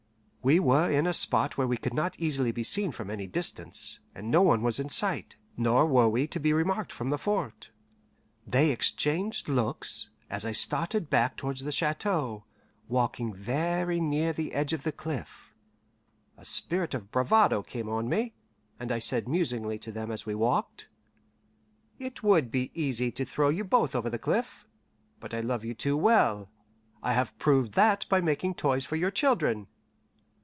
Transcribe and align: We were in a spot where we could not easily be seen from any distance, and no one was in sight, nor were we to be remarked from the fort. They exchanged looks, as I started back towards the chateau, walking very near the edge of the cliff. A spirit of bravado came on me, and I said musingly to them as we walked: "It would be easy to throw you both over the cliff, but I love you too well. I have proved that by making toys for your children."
We 0.43 0.59
were 0.59 0.89
in 0.89 1.05
a 1.05 1.13
spot 1.13 1.55
where 1.55 1.67
we 1.67 1.77
could 1.77 1.93
not 1.93 2.17
easily 2.17 2.51
be 2.51 2.63
seen 2.63 2.91
from 2.91 3.11
any 3.11 3.27
distance, 3.27 3.99
and 4.15 4.31
no 4.31 4.41
one 4.41 4.63
was 4.63 4.79
in 4.79 4.89
sight, 4.89 5.35
nor 5.55 5.85
were 5.85 6.09
we 6.09 6.25
to 6.29 6.39
be 6.39 6.51
remarked 6.51 6.91
from 6.91 7.09
the 7.09 7.19
fort. 7.19 7.69
They 8.47 8.71
exchanged 8.71 9.47
looks, 9.47 10.09
as 10.31 10.43
I 10.43 10.51
started 10.51 11.11
back 11.11 11.37
towards 11.37 11.63
the 11.63 11.71
chateau, 11.71 12.43
walking 12.87 13.35
very 13.35 13.99
near 13.99 14.33
the 14.33 14.53
edge 14.55 14.73
of 14.73 14.81
the 14.81 14.91
cliff. 14.91 15.53
A 16.39 16.43
spirit 16.43 16.95
of 16.95 17.11
bravado 17.11 17.61
came 17.61 17.87
on 17.87 18.09
me, 18.09 18.33
and 18.79 18.91
I 18.91 18.97
said 18.97 19.27
musingly 19.29 19.77
to 19.77 19.91
them 19.91 20.09
as 20.09 20.25
we 20.25 20.33
walked: 20.33 20.89
"It 21.99 22.23
would 22.23 22.49
be 22.49 22.71
easy 22.73 23.11
to 23.11 23.25
throw 23.25 23.49
you 23.49 23.63
both 23.63 23.95
over 23.95 24.09
the 24.09 24.17
cliff, 24.17 24.65
but 25.19 25.35
I 25.35 25.41
love 25.41 25.63
you 25.63 25.75
too 25.75 25.95
well. 25.95 26.49
I 27.03 27.13
have 27.13 27.37
proved 27.37 27.73
that 27.73 28.07
by 28.09 28.21
making 28.21 28.55
toys 28.55 28.87
for 28.87 28.95
your 28.95 29.11
children." 29.11 29.67